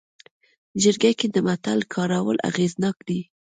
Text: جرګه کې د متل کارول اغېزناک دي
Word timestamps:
جرګه 0.81 1.11
کې 1.19 1.27
د 1.31 1.37
متل 1.47 1.79
کارول 1.93 2.37
اغېزناک 2.49 2.97
دي 3.07 3.21